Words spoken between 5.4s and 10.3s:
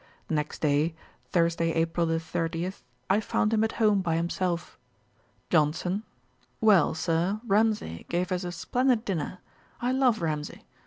JOHNSON. 'Well, Sir, Ramsay gave us a splendid dinner. I love